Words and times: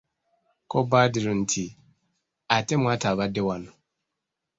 Ko 0.69 0.77
Badru 0.89 1.33
nti:"ate 1.41 2.73
mwattu 2.81 3.05
abadde 3.11 3.41
wano" 3.47 3.71